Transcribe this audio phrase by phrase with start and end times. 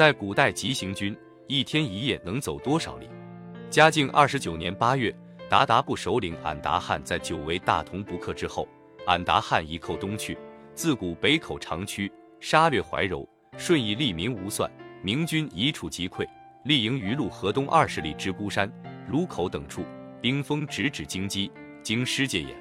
[0.00, 1.14] 在古代急行军
[1.46, 3.06] 一天一夜能走多少里？
[3.68, 5.14] 嘉靖二十九年八月，
[5.50, 8.66] 鞑靼部首领俺答汗在久违大同不克之后，
[9.04, 10.38] 俺答汗一寇东去，
[10.74, 12.10] 自古北口长驱，
[12.40, 13.28] 杀掠怀柔，
[13.58, 14.72] 顺义利民无算，
[15.02, 16.26] 明军一触即溃，
[16.64, 18.72] 立营于路河东二十里之孤山、
[19.10, 19.84] 卢口等处，
[20.22, 21.50] 兵锋直指京畿，
[21.82, 22.56] 京师戒严。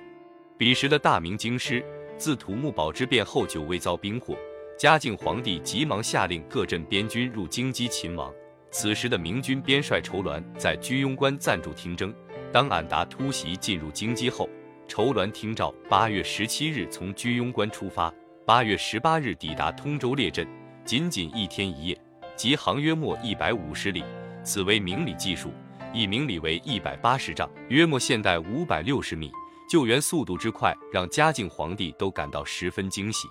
[0.57, 1.81] 彼时的大明京师，
[2.17, 4.35] 自土木堡之变后久未遭兵祸。
[4.80, 8.33] 嘉靖皇帝急忙下令各镇边军入京畿勤王。
[8.71, 12.15] 此时的明军边帅仇鸾在居庸关暂驻听征。
[12.50, 14.50] 当俺答突袭进入京畿后，
[14.87, 18.10] 仇鸾听诏，八月十七日从居庸关出发，
[18.46, 20.47] 八月十八日抵达通州列阵，
[20.86, 22.01] 仅仅一天一夜，
[22.37, 24.01] 即航约莫一百五十里，
[24.46, 25.51] 此为明里计数，
[25.93, 29.29] 一明里为一百八十丈，约莫现代五百六十米。
[29.70, 33.28] 救援速度之快，让嘉靖皇帝都感到十分惊喜。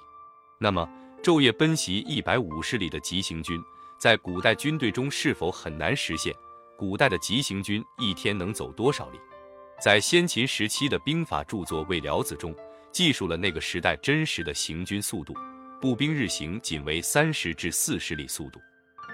[0.60, 0.86] 那么，
[1.28, 3.62] 昼夜奔袭一百五十里的急行军，
[3.98, 6.34] 在古代军队中是否很难实现？
[6.74, 9.20] 古代的急行军一天能走多少里？
[9.78, 12.56] 在先秦时期的兵法著作《魏辽子》中，
[12.90, 15.34] 记述了那个时代真实的行军速度：
[15.82, 18.58] 步兵日行仅为三十至四十里速度。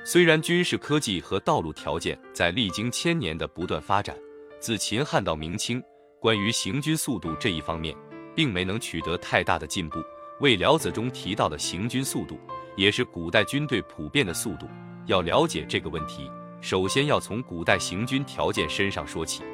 [0.05, 4.17] 虽然军事科技和道路条件在历经千年的不断发展，
[4.61, 5.83] 自秦汉到明清，
[6.21, 7.93] 关于行军速度这一方面，
[8.37, 9.99] 并没能取得太大的进步。
[10.41, 12.41] 魏辽子中提到的行军速度，
[12.77, 14.67] 也是古代军队普遍的速度。
[15.07, 16.29] 要了解这个问题，
[16.61, 19.45] 首先要从古代行军条件身上说起。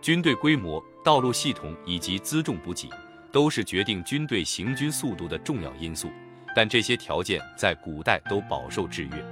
[0.00, 2.88] 军队规模、道路系统以及辎重补给，
[3.32, 6.08] 都是决定军队行军速度的重要因素。
[6.54, 9.24] 但这些条件在古代都饱受制约。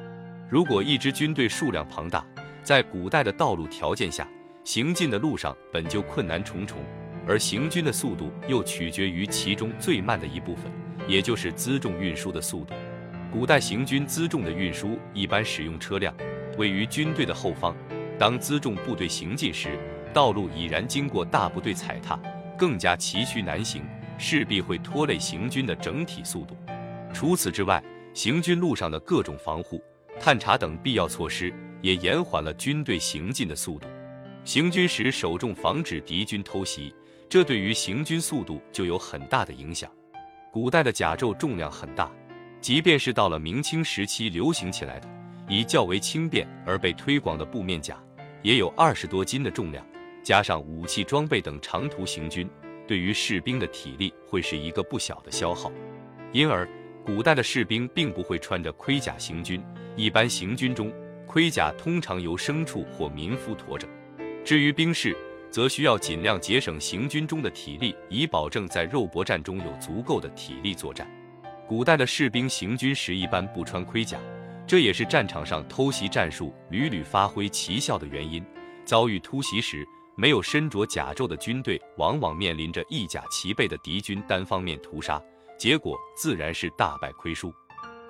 [0.51, 2.27] 如果一支军队数量庞大，
[2.65, 4.29] 在古代的道路条件下，
[4.65, 6.79] 行进的路上本就困难重重，
[7.25, 10.65] 而行军的速度又取决于其中最慢的一部分。
[11.09, 12.75] 也就是辎重运输的速度。
[13.33, 16.15] 古代行军辎重的运输一般使用车辆，
[16.57, 17.75] 位于军队的后方。
[18.19, 19.79] 当辎重部队行进时，
[20.13, 22.19] 道路已然经过大部队踩踏，
[22.57, 23.83] 更加崎岖难行，
[24.19, 26.57] 势必会拖累行军的整体速度。
[27.13, 27.83] 除此之外，
[28.13, 29.81] 行军路上的各种防护、
[30.19, 33.87] 探查等必要措施，也延缓了军队行进的速度。
[34.45, 36.93] 行军时首重防止敌军偷袭，
[37.29, 39.89] 这对于行军速度就有很大的影响。
[40.61, 42.11] 古代的甲胄重量很大，
[42.61, 45.09] 即便是到了明清时期流行起来的
[45.49, 47.97] 以较为轻便而被推广的布面甲，
[48.43, 49.87] 也有二十多斤的重量。
[50.21, 52.51] 加上武器装备等长途行军，
[52.89, 55.71] 对于士兵的体力会是一个不小的消耗。
[56.33, 56.69] 因而，
[57.07, 59.63] 古代的士兵并不会穿着盔甲行军，
[59.95, 60.93] 一般行军中，
[61.25, 63.87] 盔甲通常由牲畜或民夫驮着。
[64.45, 65.17] 至于兵士，
[65.51, 71.09] 则需要尽量节省行军中的体力，以保证在肉搏战中有足够的体力作战。
[71.67, 74.19] 古代的士兵行军时一般不穿盔甲，
[74.67, 78.45] 这也是战场上偷袭战术屡屡发挥奇效的原因。
[78.85, 85.23] 遭遇突袭时，没有身着甲胄的军队往往面临着一甲齐备的敌军单方面屠杀，
[85.59, 87.53] 结果自然是大败亏输。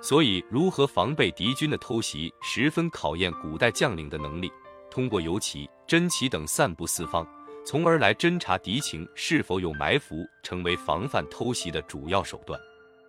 [0.01, 4.49] 所以，如何防备敌军的偷袭，十分考验古代将领的能力。
[4.89, 7.27] 通过游骑、侦骑等散布四方，
[7.65, 12.59] 从而来侦察敌情是否有埋伏，成为防范偷袭的主要手段。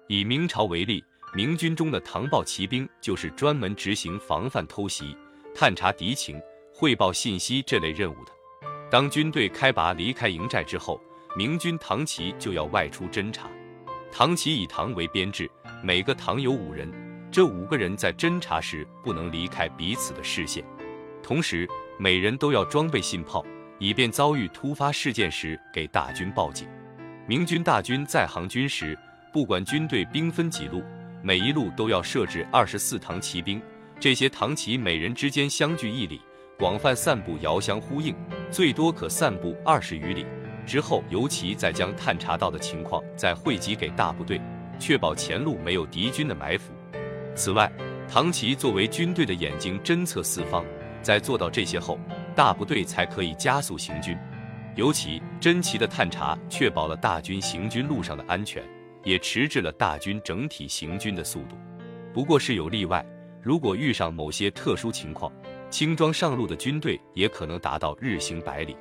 [0.08, 1.02] 以明朝为例，
[1.34, 5.16] 明军中的唐报骑兵就是专门执行防范偷袭、
[5.54, 6.40] 探查敌情、
[6.74, 8.32] 汇报信息这类任务的。
[8.90, 11.00] 当军队开拔离开营寨之后，
[11.36, 13.48] 明军唐骑就要外出侦察。
[14.10, 15.48] 唐骑以唐为编制，
[15.84, 16.92] 每个唐有五人，
[17.30, 20.64] 这五个人在侦察时不能离开彼此的视线。
[21.22, 23.44] 同时，每人都要装备信炮，
[23.78, 26.68] 以便遭遇突发事件时给大军报警。
[27.26, 28.98] 明军大军在行军时，
[29.32, 30.82] 不管军队兵分几路，
[31.22, 33.62] 每一路都要设置二十四唐骑兵。
[34.00, 36.20] 这些唐骑每人之间相距一里，
[36.58, 38.14] 广泛散布，遥相呼应，
[38.50, 40.26] 最多可散布二十余里。
[40.66, 44.40] 之后，尤其再将探查到的情况再汇集给大部队，
[44.78, 46.72] 确保前路没有敌军的埋伏。
[47.36, 47.70] 此外，
[48.08, 50.64] 唐骑作为军队的眼睛，侦测四方。
[51.02, 51.98] 在做到这些后，
[52.34, 54.16] 大部队才可以加速行军。
[54.76, 58.62] 尤其侦旗的探查，确保了大军行军路上的安全，
[59.02, 61.56] 也迟滞了大军整体行军的速度。
[62.14, 63.04] 不过是有例外，
[63.42, 65.32] 如果遇上某些特殊情况，
[65.70, 68.76] 轻装上路的军队也可能达到日行百里。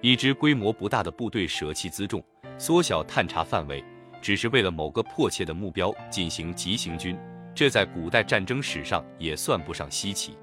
[0.00, 2.22] 一支规模不大的部队舍弃辎重，
[2.58, 3.84] 缩小探查范围，
[4.22, 7.16] 只是为了某个迫切的目标进行急行军，
[7.54, 10.36] 这在古代战争史上也算不上稀奇。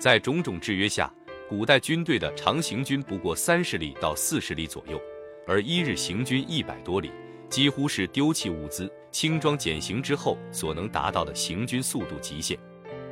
[0.00, 1.12] 在种种制约下，
[1.46, 4.98] 古代军队的长行军不过三十里到四十里左右，
[5.46, 7.10] 而一日行军一百多里，
[7.50, 12.58] 几乎是丢弃物资、轻装简行之后所能达到的行军速度极限。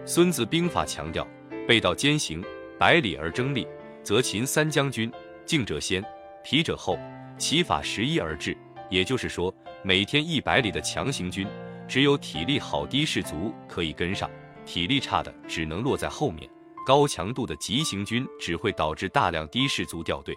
[0.06, 1.28] 孙子兵法强调，
[1.66, 2.42] 背道兼行，
[2.78, 3.68] 百里而争利，
[4.02, 5.12] 则秦三将军
[5.44, 6.02] 静者先，
[6.42, 6.98] 疲者后，
[7.36, 8.56] 其法十一而至。
[8.88, 11.46] 也就是说，每天一百里的强行军，
[11.86, 14.30] 只有体力好的士卒可以跟上，
[14.64, 16.48] 体力差的只能落在后面。
[16.88, 20.34] 高强度的急行军只会导致大量的士卒掉队。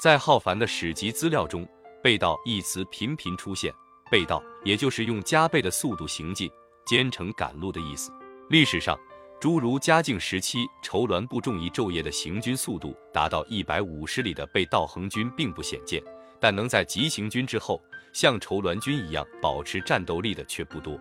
[0.00, 1.68] 在浩繁的史籍资料中
[2.02, 3.70] ，“背道”一词频频出现。
[4.10, 6.50] 背道，也就是用加倍的速度行进，
[6.86, 8.10] 兼程赶路的意思。
[8.48, 8.98] 历史上，
[9.38, 16.02] 诸如嘉靖时期绸鸾部众一昼夜的行军速度达到一百五十里的被道横军并不鲜见，
[16.40, 17.78] 但能在急行军之后
[18.14, 20.94] 像绸鸾军一样保持战斗力的却不多。《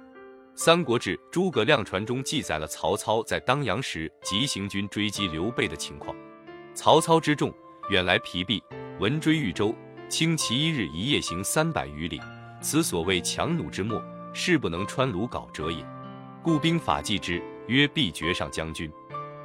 [0.55, 6.15] 三国志·诸葛亮传》中记载了曹操在当阳时急行军追击刘备的情况。
[6.75, 7.53] 曹操之众
[7.89, 8.61] 远来疲弊，
[8.99, 9.73] 闻追豫州，
[10.09, 12.21] 轻骑一日一夜行三百余里，
[12.61, 14.01] 此所谓强弩之末，
[14.33, 15.85] 是不能穿鲁缟者也。
[16.43, 18.91] 故兵法记之，曰必绝上将军。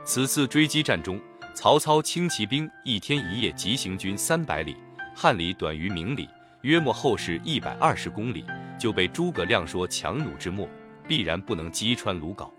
[0.04, 1.20] 此次追击战中，
[1.54, 4.76] 曹操轻骑兵一天一夜急行军三百里，
[5.14, 6.28] 汉里短于明里，
[6.62, 8.44] 约莫后是一百二十公里，
[8.78, 10.68] 就被诸葛亮说强弩之末，
[11.08, 12.50] 必然不能击穿鲁缟。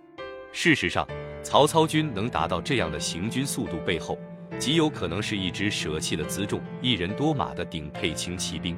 [0.51, 1.07] 事实上，
[1.43, 4.17] 曹操军能达到这样的行军速度，背后
[4.57, 8.75] 极有可能是一支舍弃了辎重、一人多马的顶配轻骑兵。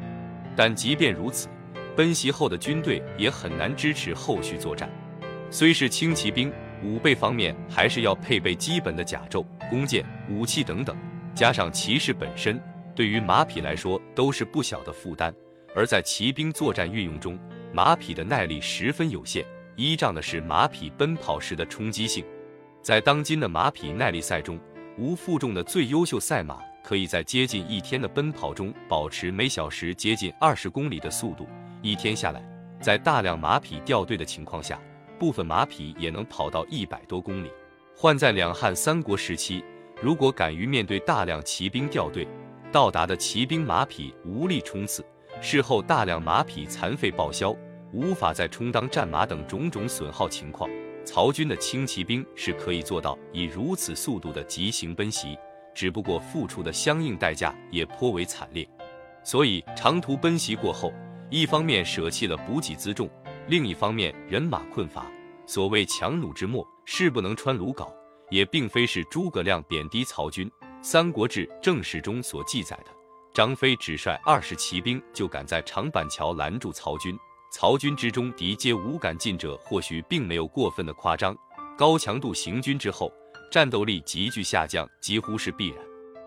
[0.56, 1.48] 但即便如此，
[1.96, 4.90] 奔袭后的军队也很难支持后续作战。
[5.50, 6.52] 虽是轻骑兵，
[6.84, 10.98] 武备方面还是要配备基本的甲胄、弓箭、武器等等，
[11.34, 12.62] 加上骑士本身，
[12.94, 15.34] 对于马匹来说都是不小的负担。
[15.76, 17.40] 而在骑兵作战运用中，
[17.72, 19.46] 马匹的耐力十分有限，
[19.80, 22.26] 依仗的是马匹奔跑时的冲击性。
[22.82, 24.60] 在当今的马匹耐力赛中，
[24.98, 31.48] 无负重的最优秀赛马，可以在接近一天的奔跑中保持每小时接近二十公里的速度。
[31.82, 32.44] 一天下来，
[32.82, 34.78] 在大量马匹掉队的情况下，
[35.18, 37.50] 部分马匹也能跑到一百多公里。
[37.96, 39.64] 换在两汉三国时期，
[40.02, 42.28] 如果敢于面对大量骑兵掉队，
[42.70, 45.06] 到达的骑兵马匹无力冲刺，
[45.40, 47.56] 事后大量马匹残废报销，
[47.92, 50.70] 无法再充当战马等种种损耗情况，
[51.06, 55.38] 曹军的轻骑兵是可以做到以如此速度的急行奔袭，
[55.74, 58.68] 只不过付出的相应代价也颇为惨烈。
[59.24, 60.94] 所以长途奔袭过后，
[61.30, 63.10] 一方面舍弃了补给辎重。
[63.48, 65.06] 另一方面，人马困乏，
[65.48, 67.92] 所谓强弩之末，势不能穿鲁缟，
[68.30, 70.48] 也并非是诸葛亮贬低曹军。
[70.82, 72.92] 《三国志·正史》中所记载的，
[73.34, 77.18] 张飞只率二十骑兵就敢在长板桥拦住曹军，
[77.52, 81.36] 曹军之中敌皆无敢进者，或许并没有过分的夸张。
[81.76, 83.12] 高强度行军之后，
[83.52, 85.78] 战斗力急剧下降，几乎是必然。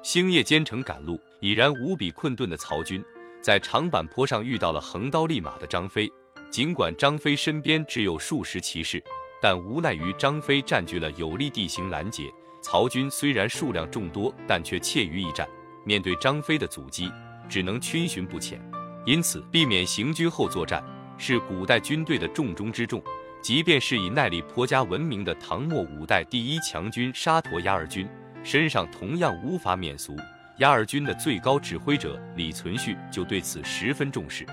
[0.03, 3.05] 星夜兼程赶路，已然无比困顿的曹军，
[3.41, 6.11] 在长坂坡上遇到了横刀立马的张飞。
[6.51, 9.03] 尽管张飞身边只有数十骑士，
[9.41, 12.29] 但无奈于张飞占据了有利地形拦截，
[12.61, 15.49] 曹军虽然数量众多，但却怯于一战。
[15.85, 17.11] 面对张飞的阻击，
[17.49, 18.61] 只能逡巡不前。
[19.07, 20.85] 因此，避免行军后作战
[21.19, 23.03] 是古代军队的重中之重。
[23.43, 28.09] 即便是以耐力颇加闻名的唐末五代第一强军沙陀压儿军，
[28.45, 30.17] 身上同样无法免俗。
[30.59, 34.47] 压儿军的最高指挥者李存勖就对此十分重视。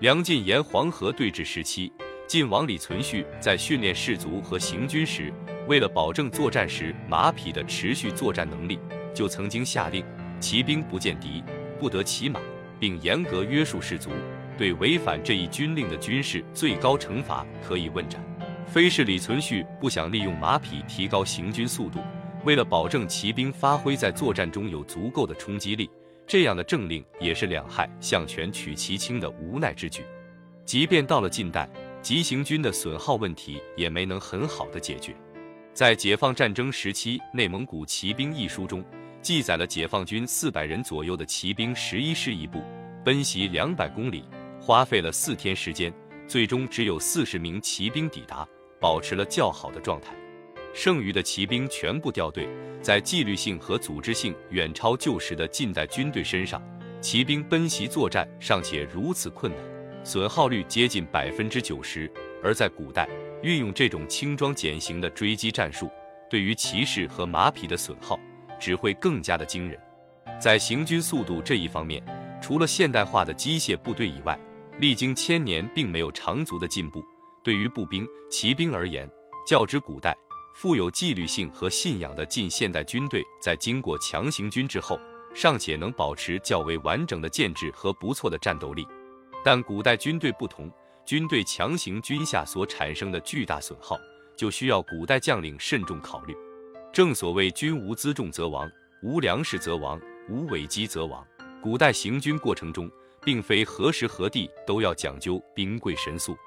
[0.00, 1.90] 梁晋沿黄河对峙时期，
[2.26, 5.32] 晋王李存勖在训练士卒和行军时，
[5.66, 8.78] 为了保证作战时马匹的持续作战能力，
[9.14, 10.04] 就曾经下令
[10.38, 11.42] 骑兵不见敌
[11.80, 12.38] 不得骑马，
[12.78, 14.10] 并严格约束士卒。
[14.56, 18.22] 对违反这一军令的军事，最高惩罚可以问斩。
[18.66, 22.00] 非是李存勖不想利用马匹提高行军速度，
[22.44, 25.88] 为了保证骑兵发挥在作战中有足够的冲击力。
[26.26, 30.02] 这样的政令也是两害相权取其轻的无奈之举。
[30.64, 31.68] 即便到了近代，
[32.02, 35.14] 急行军的损耗问题也没能很好的解决。
[35.72, 38.84] 在解放战争时期，《内蒙古骑兵》一书中
[39.22, 42.60] 记载了解放军四百人左右的骑兵十一师一部，
[43.04, 44.24] 奔袭两百公里，
[44.66, 45.94] 花费了四天时间，
[46.26, 48.44] 最终只有四十名骑兵抵达，
[48.80, 50.12] 保持了较好的状态。
[50.74, 52.48] 剩余的骑兵全部掉队，
[52.82, 56.60] 在纪律性和组织性远超旧时的近代军队身上，
[57.00, 59.64] 骑兵奔袭作战尚且如此困难，
[60.04, 62.12] 损耗率接近百分之九十。
[62.42, 63.08] 而在古代，
[63.44, 65.88] 运用这种轻装简行的追击战术，
[66.28, 68.18] 对于骑士和马匹的损耗
[68.58, 69.78] 只会更加的惊人。
[70.40, 72.02] 在行军速度这一方面，
[72.42, 74.36] 除了现代化的机械部队以外，
[74.78, 77.04] 历经千年并没有长足的进步。
[77.42, 79.08] 对于步兵骑兵而言
[79.46, 80.16] 较之古代
[80.54, 84.98] 富有纪律性和信仰的近现代军队在经过强行军之后
[85.32, 88.86] 尚且能保持较为完整的建制和不错的战斗力。
[89.44, 90.68] 但古代军队不同
[91.04, 93.96] 军队强行军下所产生的巨大损耗
[94.36, 96.36] 就需要古代将领慎重考虑。
[96.92, 98.68] 正所谓军无辎重则亡
[99.02, 101.24] 无粮食则亡无伪基则亡。
[101.62, 102.90] 古代行军过程中
[103.26, 106.38] 并非何时何地都要讲究兵贵神速。